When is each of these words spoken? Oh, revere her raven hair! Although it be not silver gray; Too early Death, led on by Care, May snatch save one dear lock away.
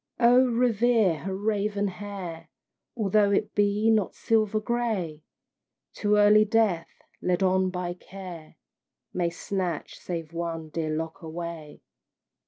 Oh, 0.19 0.43
revere 0.49 1.17
her 1.19 1.35
raven 1.37 1.87
hair! 1.87 2.49
Although 2.97 3.29
it 3.29 3.53
be 3.53 3.91
not 3.91 4.15
silver 4.15 4.59
gray; 4.59 5.21
Too 5.93 6.15
early 6.15 6.43
Death, 6.43 7.03
led 7.21 7.43
on 7.43 7.69
by 7.69 7.93
Care, 7.93 8.55
May 9.13 9.29
snatch 9.29 9.99
save 9.99 10.33
one 10.33 10.69
dear 10.69 10.89
lock 10.89 11.21
away. 11.21 11.83